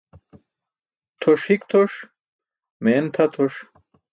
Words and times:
Tʰoṣ 1.21 1.41
hik 1.49 1.61
tʰoṣ, 1.69 1.93
meen 2.83 3.05
tʰa 3.13 3.25
tʰoṣ. 3.33 3.55